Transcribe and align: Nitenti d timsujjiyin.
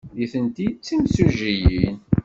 Nitenti 0.17 0.65
d 0.75 0.77
timsujjiyin. 0.85 1.97